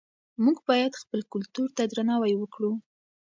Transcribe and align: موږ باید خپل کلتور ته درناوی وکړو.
موږ 0.43 0.57
باید 0.69 0.99
خپل 1.01 1.19
کلتور 1.33 1.67
ته 1.75 1.83
درناوی 1.91 2.33
وکړو. 2.37 2.71